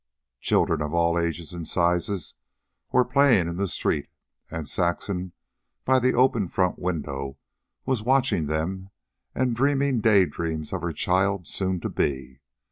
[0.39, 2.33] Children, of all ages and sizes,
[2.91, 4.09] were playing in the street,
[4.49, 5.31] and Saxon,
[5.85, 7.37] by the open front window,
[7.85, 8.89] was watching them
[9.35, 12.39] and dreaming day dreams of her child soon to be.